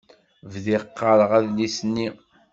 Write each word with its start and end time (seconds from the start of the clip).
Bdiɣ 0.51 0.81
qqareɣ 0.87 1.31
adlis-nni. 1.39 2.07